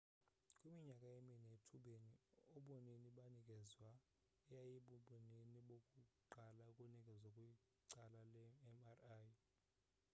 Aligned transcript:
kwiminyaka 0.57 1.05
emine 1.17 1.47
ethubeni 1.57 2.13
ubunini 2.57 3.09
banikezwa 3.17 3.89
eyayibubunini 4.55 5.57
bokuqala 5.67 6.63
ukunikezwa 6.71 7.29
kwical 7.35 8.11
le 8.33 8.43
mri 8.71 9.27